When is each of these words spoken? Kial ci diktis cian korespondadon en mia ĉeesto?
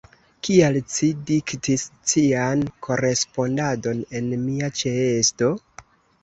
Kial 0.47 0.77
ci 0.93 1.09
diktis 1.31 1.83
cian 2.13 2.63
korespondadon 2.87 4.01
en 4.21 4.33
mia 4.47 4.73
ĉeesto? 4.83 5.53